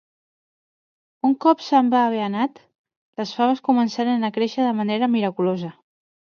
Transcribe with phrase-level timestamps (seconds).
[1.29, 2.63] Un cop se'n va haver anat,
[3.23, 5.75] les faves començaren a créixer de manera miraculosa.